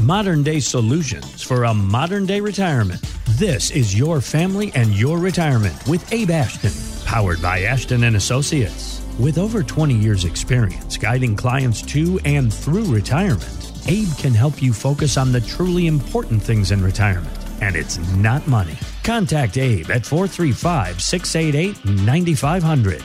modern 0.00 0.42
day 0.42 0.60
solutions 0.60 1.42
for 1.42 1.64
a 1.64 1.74
modern 1.74 2.26
day 2.26 2.40
retirement. 2.40 3.00
This 3.30 3.70
is 3.70 3.98
your 3.98 4.20
family 4.20 4.72
and 4.74 4.94
your 4.94 5.18
retirement 5.18 5.74
with 5.86 6.12
Abe 6.12 6.30
Ashton, 6.30 6.72
powered 7.06 7.40
by 7.40 7.62
Ashton 7.62 8.04
and 8.04 8.16
Associates. 8.16 9.02
With 9.18 9.38
over 9.38 9.62
20 9.62 9.94
years 9.94 10.24
experience 10.24 10.96
guiding 10.96 11.36
clients 11.36 11.82
to 11.82 12.20
and 12.24 12.52
through 12.52 12.84
retirement, 12.84 13.72
Abe 13.88 14.08
can 14.18 14.34
help 14.34 14.62
you 14.62 14.72
focus 14.72 15.16
on 15.16 15.32
the 15.32 15.40
truly 15.40 15.86
important 15.86 16.42
things 16.42 16.70
in 16.70 16.82
retirement, 16.82 17.36
and 17.62 17.76
it's 17.76 17.98
not 18.16 18.46
money. 18.46 18.76
Contact 19.02 19.56
Abe 19.56 19.90
at 19.90 20.04
435 20.04 21.00
688 21.00 21.84
9500. 21.84 23.02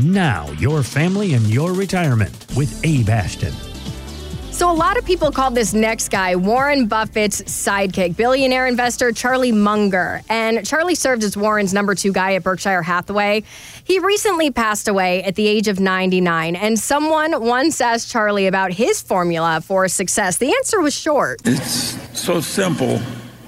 Now, 0.00 0.50
your 0.52 0.82
family 0.82 1.34
and 1.34 1.46
your 1.48 1.74
retirement 1.74 2.46
with 2.56 2.84
Abe 2.84 3.10
Ashton. 3.10 3.71
So, 4.62 4.70
a 4.70 4.72
lot 4.72 4.96
of 4.96 5.04
people 5.04 5.32
call 5.32 5.50
this 5.50 5.74
next 5.74 6.10
guy 6.12 6.36
Warren 6.36 6.86
Buffett's 6.86 7.42
sidekick, 7.42 8.16
billionaire 8.16 8.68
investor 8.68 9.10
Charlie 9.10 9.50
Munger. 9.50 10.22
And 10.28 10.64
Charlie 10.64 10.94
served 10.94 11.24
as 11.24 11.36
Warren's 11.36 11.74
number 11.74 11.96
two 11.96 12.12
guy 12.12 12.34
at 12.34 12.44
Berkshire 12.44 12.80
Hathaway. 12.82 13.42
He 13.82 13.98
recently 13.98 14.52
passed 14.52 14.86
away 14.86 15.24
at 15.24 15.34
the 15.34 15.48
age 15.48 15.66
of 15.66 15.80
99. 15.80 16.54
And 16.54 16.78
someone 16.78 17.44
once 17.44 17.80
asked 17.80 18.08
Charlie 18.08 18.46
about 18.46 18.72
his 18.72 19.02
formula 19.02 19.60
for 19.60 19.88
success. 19.88 20.38
The 20.38 20.54
answer 20.54 20.80
was 20.80 20.94
short. 20.94 21.40
It's 21.44 21.98
so 22.16 22.40
simple 22.40 23.00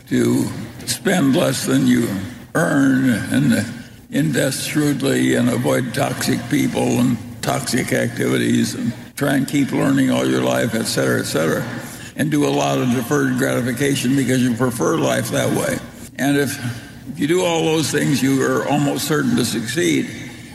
to 0.08 0.46
spend 0.86 1.36
less 1.36 1.64
than 1.64 1.86
you 1.86 2.08
earn 2.56 3.08
and 3.08 3.64
invest 4.10 4.68
shrewdly 4.68 5.36
and 5.36 5.48
avoid 5.48 5.94
toxic 5.94 6.40
people 6.50 6.98
and 6.98 7.16
toxic 7.40 7.92
activities 7.92 8.74
and 8.74 8.92
try 9.16 9.34
and 9.34 9.46
keep 9.46 9.70
learning 9.72 10.10
all 10.10 10.26
your 10.26 10.42
life, 10.42 10.74
et 10.74 10.84
cetera, 10.84 11.20
et 11.20 11.24
cetera, 11.24 11.64
and 12.16 12.30
do 12.30 12.46
a 12.46 12.50
lot 12.50 12.78
of 12.78 12.90
deferred 12.90 13.38
gratification 13.38 14.16
because 14.16 14.42
you 14.42 14.54
prefer 14.54 14.96
life 14.96 15.30
that 15.30 15.50
way. 15.56 15.78
And 16.16 16.36
if, 16.36 16.58
if 17.08 17.18
you 17.18 17.26
do 17.26 17.44
all 17.44 17.64
those 17.64 17.90
things, 17.90 18.22
you 18.22 18.42
are 18.42 18.66
almost 18.68 19.06
certain 19.06 19.36
to 19.36 19.44
succeed. 19.44 20.08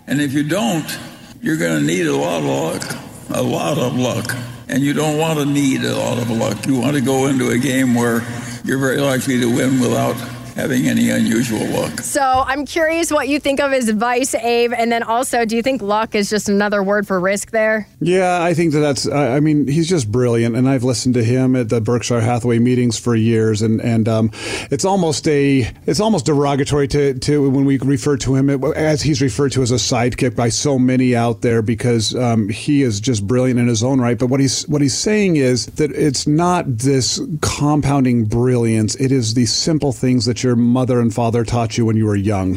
And 0.07 0.21
if 0.21 0.33
you 0.33 0.43
don't, 0.43 0.97
you're 1.41 1.57
going 1.57 1.79
to 1.79 1.85
need 1.85 2.07
a 2.07 2.15
lot 2.15 2.39
of 2.39 2.45
luck, 2.45 3.37
a 3.37 3.41
lot 3.41 3.77
of 3.77 3.95
luck. 3.97 4.35
And 4.67 4.83
you 4.83 4.93
don't 4.93 5.17
want 5.17 5.39
to 5.39 5.45
need 5.45 5.83
a 5.83 5.95
lot 5.95 6.17
of 6.17 6.29
luck. 6.29 6.65
You 6.65 6.79
want 6.79 6.95
to 6.95 7.01
go 7.01 7.27
into 7.27 7.49
a 7.49 7.57
game 7.57 7.95
where 7.95 8.21
you're 8.63 8.77
very 8.77 8.97
likely 8.97 9.39
to 9.39 9.45
win 9.45 9.79
without 9.79 10.15
having 10.59 10.87
any 10.87 11.09
unusual 11.09 11.65
luck. 11.67 12.01
So 12.01 12.21
I'm 12.21 12.65
curious 12.65 13.11
what 13.11 13.29
you 13.29 13.39
think 13.39 13.61
of 13.61 13.71
his 13.71 13.87
advice, 13.87 14.35
Abe, 14.35 14.73
and 14.73 14.91
then 14.91 15.03
also, 15.03 15.45
do 15.45 15.55
you 15.55 15.61
think 15.61 15.81
luck 15.81 16.15
is 16.15 16.29
just 16.29 16.49
another 16.49 16.83
word 16.83 17.07
for 17.07 17.19
risk 17.19 17.51
there? 17.51 17.87
Yeah, 18.01 18.43
I 18.43 18.53
think 18.53 18.73
that 18.73 18.79
that's. 18.79 19.07
I 19.07 19.39
mean, 19.39 19.67
he's 19.67 19.87
just 19.87 20.11
brilliant, 20.11 20.55
and 20.55 20.67
I've 20.67 20.83
listened 20.83 21.15
to 21.15 21.23
him 21.23 21.55
at 21.55 21.69
the 21.69 21.79
Berkshire 21.79 22.21
Hathaway 22.21 22.59
meetings 22.59 22.97
for 22.99 23.15
years, 23.15 23.61
and 23.61 23.79
and 23.81 24.07
um, 24.09 24.31
it's 24.69 24.85
almost 24.85 25.27
a 25.27 25.69
it's 25.85 25.99
almost 25.99 26.25
derogatory 26.25 26.87
to 26.89 27.13
to 27.13 27.49
when 27.49 27.65
we 27.65 27.77
refer 27.77 28.17
to 28.17 28.35
him 28.35 28.49
as 28.75 29.01
he's 29.01 29.21
referred 29.21 29.53
to 29.53 29.61
as 29.61 29.71
a 29.71 29.75
sidekick 29.75 30.35
by 30.35 30.49
so 30.49 30.77
many 30.77 31.15
out 31.15 31.41
there 31.41 31.61
because 31.61 32.15
um, 32.15 32.49
he 32.49 32.81
is 32.81 32.99
just 32.99 33.25
brilliant 33.25 33.59
in 33.59 33.67
his 33.67 33.83
own 33.83 34.01
right. 34.01 34.17
But 34.17 34.27
what 34.27 34.39
he's 34.39 34.67
what 34.67 34.81
he's 34.81 34.97
saying 34.97 35.37
is 35.37 35.67
that 35.67 35.91
it's 35.91 36.27
not 36.27 36.65
this 36.67 37.21
compounding 37.41 38.25
brilliance; 38.25 38.95
it 38.95 39.11
is 39.11 39.33
the 39.33 39.45
simple 39.45 39.93
things 39.93 40.25
that 40.25 40.43
your 40.49 40.55
mother 40.55 40.99
and 40.99 41.13
father 41.13 41.43
taught 41.45 41.77
you 41.77 41.85
when 41.85 41.95
you 41.95 42.05
were 42.05 42.15
young 42.15 42.55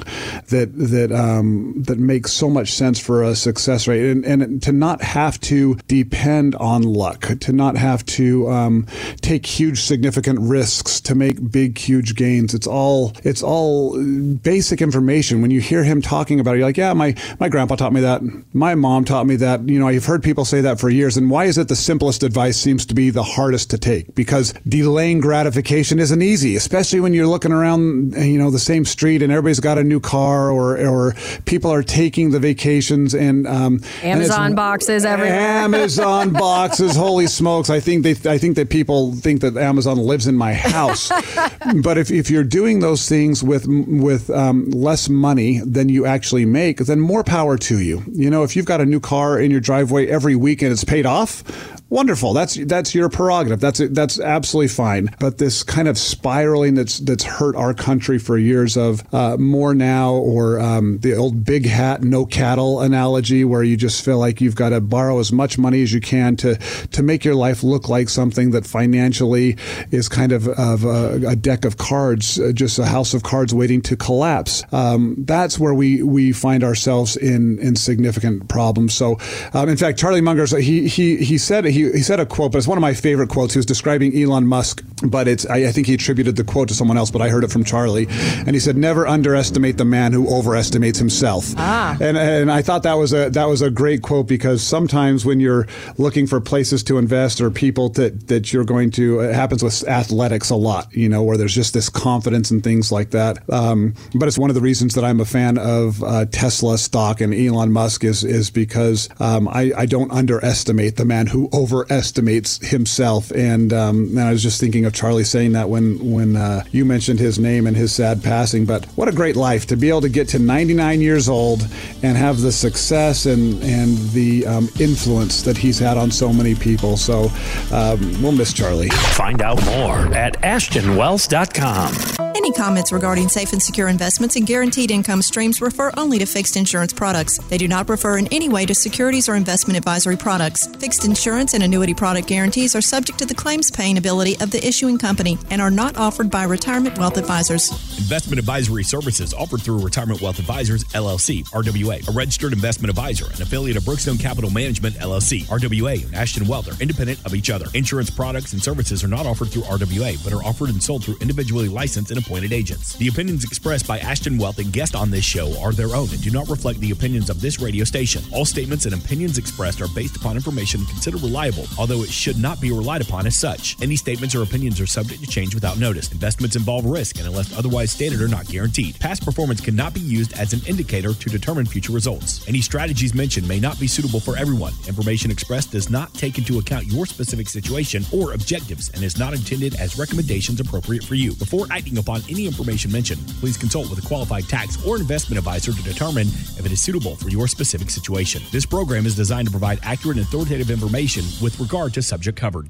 that 0.48 0.70
that 0.72 1.12
um, 1.12 1.82
that 1.82 1.98
makes 1.98 2.32
so 2.32 2.48
much 2.48 2.72
sense 2.72 2.98
for 2.98 3.22
a 3.22 3.34
success 3.36 3.86
rate, 3.86 4.10
and, 4.10 4.24
and 4.24 4.62
to 4.62 4.72
not 4.72 5.02
have 5.02 5.38
to 5.40 5.74
depend 5.88 6.54
on 6.54 6.82
luck, 6.82 7.28
to 7.40 7.52
not 7.52 7.76
have 7.76 8.04
to 8.06 8.48
um, 8.48 8.86
take 9.20 9.44
huge 9.44 9.82
significant 9.82 10.40
risks 10.40 11.00
to 11.02 11.14
make 11.14 11.50
big 11.50 11.76
huge 11.76 12.14
gains. 12.14 12.54
It's 12.54 12.66
all 12.66 13.12
it's 13.24 13.42
all 13.42 14.02
basic 14.36 14.80
information. 14.80 15.42
When 15.42 15.50
you 15.50 15.60
hear 15.60 15.84
him 15.84 16.00
talking 16.00 16.40
about 16.40 16.54
it, 16.54 16.58
you're 16.58 16.68
like, 16.68 16.78
yeah, 16.78 16.94
my 16.94 17.14
my 17.38 17.48
grandpa 17.50 17.76
taught 17.76 17.92
me 17.92 18.00
that, 18.00 18.22
my 18.54 18.74
mom 18.74 19.04
taught 19.04 19.26
me 19.26 19.36
that. 19.36 19.68
You 19.68 19.78
know, 19.78 19.88
I've 19.88 20.06
heard 20.06 20.22
people 20.22 20.44
say 20.46 20.62
that 20.62 20.80
for 20.80 20.88
years. 20.88 21.16
And 21.16 21.28
why 21.30 21.44
is 21.44 21.58
it 21.58 21.68
the 21.68 21.76
simplest 21.76 22.22
advice 22.22 22.56
seems 22.56 22.86
to 22.86 22.94
be 22.94 23.10
the 23.10 23.22
hardest 23.22 23.68
to 23.70 23.78
take? 23.78 24.14
Because 24.14 24.54
delaying 24.66 25.20
gratification 25.20 25.98
isn't 25.98 26.22
easy, 26.22 26.56
especially 26.56 27.00
when 27.00 27.12
you're 27.12 27.26
looking 27.26 27.52
around, 27.52 27.71
you 27.80 28.38
know, 28.38 28.50
the 28.50 28.58
same 28.58 28.84
street 28.84 29.22
and 29.22 29.32
everybody's 29.32 29.60
got 29.60 29.78
a 29.78 29.84
new 29.84 30.00
car, 30.00 30.50
or 30.50 30.78
or 30.78 31.14
people 31.44 31.72
are 31.72 31.82
taking 31.82 32.30
the 32.30 32.40
vacations 32.40 33.14
and 33.14 33.46
um, 33.46 33.80
Amazon 34.02 34.46
and 34.46 34.56
boxes 34.56 35.04
everywhere. 35.04 35.38
Amazon 35.38 36.32
boxes. 36.32 36.96
Holy 36.96 37.26
smokes! 37.26 37.70
I 37.70 37.80
think 37.80 38.02
they 38.02 38.30
I 38.30 38.38
think 38.38 38.56
that 38.56 38.70
people 38.70 39.14
think 39.14 39.40
that 39.40 39.56
Amazon 39.56 39.98
lives 39.98 40.26
in 40.26 40.36
my 40.36 40.54
house. 40.54 41.08
but 41.82 41.98
if, 41.98 42.10
if 42.10 42.30
you're 42.30 42.44
doing 42.44 42.80
those 42.80 43.08
things 43.08 43.42
with 43.42 43.66
with 43.66 44.30
um, 44.30 44.70
less 44.70 45.08
money 45.08 45.60
than 45.60 45.88
you 45.88 46.06
actually 46.06 46.44
make, 46.44 46.78
then 46.78 47.00
more 47.00 47.24
power 47.24 47.56
to 47.58 47.78
you. 47.80 48.02
You 48.12 48.30
know, 48.30 48.42
if 48.42 48.56
you've 48.56 48.66
got 48.66 48.80
a 48.80 48.86
new 48.86 49.00
car 49.00 49.38
in 49.38 49.50
your 49.50 49.60
driveway 49.60 50.06
every 50.06 50.36
week 50.36 50.62
and 50.62 50.72
it's 50.72 50.84
paid 50.84 51.06
off, 51.06 51.42
wonderful. 51.92 52.32
That's 52.32 52.54
that's 52.54 52.94
your 52.94 53.08
prerogative. 53.08 53.60
That's 53.60 53.80
that's 53.90 54.18
absolutely 54.18 54.68
fine. 54.68 55.14
But 55.20 55.38
this 55.38 55.62
kind 55.62 55.86
of 55.86 55.98
spiraling 55.98 56.74
that's 56.74 56.98
that's 56.98 57.22
hurt 57.22 57.54
our 57.54 57.74
country 57.74 58.18
for 58.18 58.38
years 58.38 58.76
of 58.76 59.02
uh, 59.14 59.36
more 59.36 59.74
now, 59.74 60.14
or 60.14 60.58
um, 60.58 60.98
the 60.98 61.14
old 61.14 61.44
big 61.44 61.66
hat, 61.66 62.02
no 62.02 62.24
cattle 62.24 62.80
analogy, 62.80 63.44
where 63.44 63.62
you 63.62 63.76
just 63.76 64.04
feel 64.04 64.18
like 64.18 64.40
you've 64.40 64.56
got 64.56 64.70
to 64.70 64.80
borrow 64.80 65.18
as 65.18 65.30
much 65.30 65.58
money 65.58 65.82
as 65.82 65.92
you 65.92 66.00
can 66.00 66.34
to 66.36 66.56
to 66.56 67.02
make 67.02 67.24
your 67.24 67.34
life 67.34 67.62
look 67.62 67.88
like 67.88 68.08
something 68.08 68.50
that 68.52 68.66
financially 68.66 69.56
is 69.90 70.08
kind 70.08 70.32
of, 70.32 70.48
of 70.48 70.84
a, 70.84 71.28
a 71.28 71.36
deck 71.36 71.64
of 71.64 71.76
cards, 71.76 72.40
uh, 72.40 72.52
just 72.52 72.78
a 72.78 72.86
house 72.86 73.12
of 73.12 73.22
cards 73.22 73.54
waiting 73.54 73.82
to 73.82 73.96
collapse. 73.96 74.64
Um, 74.72 75.16
that's 75.18 75.58
where 75.58 75.74
we 75.74 76.02
we 76.02 76.32
find 76.32 76.64
ourselves 76.64 77.16
in 77.16 77.58
in 77.58 77.76
significant 77.76 78.48
problems. 78.48 78.94
So, 78.94 79.18
um, 79.52 79.68
in 79.68 79.76
fact, 79.76 79.98
Charlie 79.98 80.22
Munger 80.22 80.42
he 80.58 80.88
he 80.88 81.18
he 81.18 81.38
said 81.38 81.64
he 81.66 81.81
he 81.90 82.02
said 82.02 82.20
a 82.20 82.26
quote, 82.26 82.52
but 82.52 82.58
it's 82.58 82.68
one 82.68 82.78
of 82.78 82.82
my 82.82 82.94
favorite 82.94 83.28
quotes. 83.28 83.54
He 83.54 83.58
was 83.58 83.66
describing 83.66 84.16
Elon 84.16 84.46
Musk, 84.46 84.84
but 85.04 85.26
it's 85.28 85.46
I, 85.48 85.68
I 85.68 85.72
think 85.72 85.86
he 85.86 85.94
attributed 85.94 86.36
the 86.36 86.44
quote 86.44 86.68
to 86.68 86.74
someone 86.74 86.96
else, 86.96 87.10
but 87.10 87.22
I 87.22 87.28
heard 87.28 87.44
it 87.44 87.50
from 87.50 87.64
Charlie, 87.64 88.06
and 88.10 88.50
he 88.50 88.60
said, 88.60 88.76
"Never 88.76 89.06
underestimate 89.06 89.78
the 89.78 89.84
man 89.84 90.12
who 90.12 90.28
overestimates 90.28 90.98
himself." 90.98 91.54
Ah. 91.56 91.96
And 92.00 92.16
and 92.16 92.50
I 92.50 92.62
thought 92.62 92.82
that 92.84 92.94
was 92.94 93.12
a 93.12 93.30
that 93.30 93.46
was 93.46 93.62
a 93.62 93.70
great 93.70 94.02
quote 94.02 94.28
because 94.28 94.62
sometimes 94.62 95.24
when 95.24 95.40
you're 95.40 95.66
looking 95.98 96.26
for 96.26 96.40
places 96.40 96.82
to 96.84 96.98
invest 96.98 97.40
or 97.40 97.50
people 97.50 97.88
that 97.90 98.28
that 98.28 98.52
you're 98.52 98.64
going 98.64 98.90
to, 98.92 99.20
it 99.20 99.34
happens 99.34 99.62
with 99.62 99.86
athletics 99.88 100.50
a 100.50 100.56
lot, 100.56 100.92
you 100.92 101.08
know, 101.08 101.22
where 101.22 101.36
there's 101.36 101.54
just 101.54 101.74
this 101.74 101.88
confidence 101.88 102.50
and 102.50 102.62
things 102.62 102.92
like 102.92 103.10
that. 103.10 103.38
Um, 103.50 103.94
but 104.14 104.28
it's 104.28 104.38
one 104.38 104.50
of 104.50 104.54
the 104.54 104.60
reasons 104.60 104.94
that 104.94 105.04
I'm 105.04 105.20
a 105.20 105.24
fan 105.24 105.58
of 105.58 106.02
uh, 106.02 106.26
Tesla 106.26 106.78
stock 106.78 107.20
and 107.20 107.34
Elon 107.34 107.72
Musk 107.72 108.04
is 108.04 108.24
is 108.24 108.50
because 108.50 109.08
um, 109.20 109.48
I, 109.48 109.72
I 109.76 109.86
don't 109.86 110.10
underestimate 110.10 110.96
the 110.96 111.04
man 111.04 111.26
who 111.26 111.48
overestimates 111.62 112.66
himself. 112.66 113.30
And 113.30 113.72
um, 113.72 114.08
and 114.10 114.20
I 114.20 114.32
was 114.32 114.42
just 114.42 114.60
thinking 114.60 114.84
of 114.84 114.92
Charlie 114.92 115.24
saying 115.24 115.52
that 115.52 115.68
when 115.68 116.12
when 116.12 116.36
uh, 116.36 116.64
you 116.72 116.84
mentioned 116.84 117.18
his 117.18 117.38
name 117.38 117.66
and 117.66 117.76
his 117.76 117.92
sad 117.92 118.22
passing. 118.22 118.64
But 118.64 118.84
what 118.96 119.08
a 119.08 119.12
great 119.12 119.36
life 119.36 119.66
to 119.66 119.76
be 119.76 119.88
able 119.88 120.02
to 120.02 120.08
get 120.08 120.28
to 120.30 120.38
99 120.38 121.00
years 121.00 121.28
old 121.28 121.66
and 122.02 122.16
have 122.16 122.40
the 122.40 122.52
success 122.52 123.26
and 123.26 123.62
and 123.62 123.96
the 124.10 124.46
um, 124.46 124.68
influence 124.80 125.42
that 125.42 125.56
he's 125.56 125.78
had 125.78 125.96
on 125.96 126.10
so 126.10 126.32
many 126.32 126.54
people. 126.54 126.96
So 126.96 127.30
um, 127.72 128.22
we'll 128.22 128.32
miss 128.32 128.52
Charlie. 128.52 128.90
Find 128.90 129.40
out 129.42 129.64
more 129.66 130.12
at 130.14 130.40
ashtonwealth.com. 130.42 132.22
Any 132.34 132.50
comments 132.50 132.92
regarding 132.92 133.28
safe 133.28 133.52
and 133.52 133.62
secure 133.62 133.88
investments 133.88 134.36
and 134.36 134.46
guaranteed 134.46 134.90
income 134.90 135.20
streams 135.20 135.60
refer 135.60 135.92
only 135.96 136.18
to 136.18 136.26
fixed 136.26 136.56
insurance 136.56 136.92
products. 136.92 137.36
They 137.38 137.58
do 137.58 137.68
not 137.68 137.88
refer 137.88 138.16
in 138.16 138.26
any 138.28 138.48
way 138.48 138.64
to 138.66 138.74
securities 138.74 139.28
or 139.28 139.34
investment 139.34 139.76
advisory 139.76 140.16
products. 140.16 140.66
Fixed 140.76 141.04
insurance 141.52 141.64
and 141.64 141.74
annuity 141.74 141.94
product 141.94 142.28
guarantees 142.28 142.74
are 142.74 142.80
subject 142.80 143.18
to 143.18 143.26
the 143.26 143.34
claims 143.34 143.70
paying 143.70 143.98
ability 143.98 144.36
of 144.40 144.50
the 144.50 144.66
issuing 144.66 144.98
company 144.98 145.38
and 145.50 145.60
are 145.60 145.70
not 145.70 145.96
offered 145.96 146.30
by 146.30 146.44
Retirement 146.44 146.98
Wealth 146.98 147.16
Advisors. 147.18 147.70
Investment 147.98 148.38
advisory 148.38 148.84
services 148.84 149.34
offered 149.34 149.60
through 149.62 149.80
Retirement 149.80 150.20
Wealth 150.20 150.38
Advisors, 150.38 150.84
LLC, 150.94 151.44
RWA, 151.50 152.06
a 152.08 152.12
registered 152.12 152.52
investment 152.52 152.90
advisor, 152.90 153.26
an 153.26 153.42
affiliate 153.42 153.76
of 153.76 153.84
Brookstone 153.84 154.18
Capital 154.18 154.50
Management, 154.50 154.96
LLC, 154.96 155.44
RWA, 155.46 156.04
and 156.04 156.14
Ashton 156.14 156.46
Wealth 156.46 156.68
are 156.68 156.80
independent 156.80 157.18
of 157.24 157.34
each 157.34 157.50
other. 157.50 157.66
Insurance 157.74 158.10
products 158.10 158.52
and 158.52 158.62
services 158.62 159.04
are 159.04 159.08
not 159.08 159.26
offered 159.26 159.48
through 159.48 159.62
RWA, 159.62 160.22
but 160.24 160.32
are 160.32 160.44
offered 160.44 160.70
and 160.70 160.82
sold 160.82 161.04
through 161.04 161.16
individually 161.20 161.68
licensed 161.68 162.10
and 162.10 162.18
appointed 162.18 162.52
agents. 162.52 162.94
The 162.96 163.08
opinions 163.08 163.44
expressed 163.44 163.86
by 163.86 163.98
Ashton 163.98 164.38
Wealth 164.38 164.58
and 164.58 164.72
guests 164.72 164.94
on 164.94 165.10
this 165.10 165.24
show 165.24 165.58
are 165.60 165.72
their 165.72 165.94
own 165.94 166.08
and 166.10 166.22
do 166.22 166.30
not 166.30 166.48
reflect 166.48 166.80
the 166.80 166.92
opinions 166.92 167.30
of 167.30 167.40
this 167.40 167.60
radio 167.60 167.84
station. 167.84 168.22
All 168.32 168.44
statements 168.44 168.86
and 168.86 168.94
opinions 168.94 169.38
expressed 169.38 169.80
are 169.80 169.88
based 169.88 170.16
upon 170.16 170.36
information 170.36 170.84
considered 170.86 171.22
reliable 171.22 171.41
reliable, 171.42 171.68
although 171.78 172.02
it 172.02 172.10
should 172.10 172.38
not 172.38 172.60
be 172.60 172.70
relied 172.70 173.00
upon 173.00 173.26
as 173.26 173.36
such. 173.36 173.80
Any 173.82 173.96
statements 173.96 174.34
or 174.34 174.42
opinions 174.42 174.80
are 174.80 174.86
subject 174.86 175.22
to 175.22 175.26
change 175.26 175.54
without 175.54 175.78
notice. 175.78 176.12
Investments 176.12 176.56
involve 176.56 176.84
risk 176.84 177.18
and 177.18 177.26
unless 177.26 177.56
otherwise 177.56 177.90
stated 177.90 178.20
are 178.20 178.28
not 178.28 178.46
guaranteed. 178.46 178.98
Past 179.00 179.24
performance 179.24 179.60
cannot 179.60 179.92
be 179.94 180.00
used 180.00 180.38
as 180.38 180.52
an 180.52 180.60
indicator 180.66 181.14
to 181.14 181.30
determine 181.30 181.66
future 181.66 181.92
results. 181.92 182.46
Any 182.48 182.60
strategies 182.60 183.14
mentioned 183.14 183.48
may 183.48 183.58
not 183.58 183.80
be 183.80 183.86
suitable 183.86 184.20
for 184.20 184.36
everyone. 184.36 184.72
Information 184.86 185.30
expressed 185.30 185.72
does 185.72 185.90
not 185.90 186.12
take 186.14 186.38
into 186.38 186.58
account 186.58 186.86
your 186.86 187.06
specific 187.06 187.48
situation 187.48 188.04
or 188.12 188.34
objectives 188.34 188.90
and 188.90 189.02
is 189.02 189.18
not 189.18 189.34
intended 189.34 189.74
as 189.80 189.98
recommendations 189.98 190.60
appropriate 190.60 191.02
for 191.02 191.16
you. 191.16 191.34
Before 191.34 191.66
acting 191.70 191.98
upon 191.98 192.22
any 192.30 192.46
information 192.46 192.92
mentioned, 192.92 193.20
please 193.40 193.56
consult 193.56 193.90
with 193.90 193.98
a 193.98 194.06
qualified 194.06 194.48
tax 194.48 194.78
or 194.86 194.96
investment 194.96 195.38
advisor 195.38 195.72
to 195.72 195.82
determine 195.82 196.28
if 196.28 196.64
it 196.64 196.72
is 196.72 196.80
suitable 196.80 197.16
for 197.16 197.30
your 197.30 197.48
specific 197.48 197.90
situation. 197.90 198.42
This 198.52 198.66
program 198.66 199.06
is 199.06 199.16
designed 199.16 199.48
to 199.48 199.50
provide 199.50 199.80
accurate 199.82 200.18
and 200.18 200.26
authoritative 200.26 200.70
information 200.70 201.24
with 201.40 201.58
regard 201.58 201.94
to 201.94 202.02
subject 202.02 202.38
covered. 202.38 202.68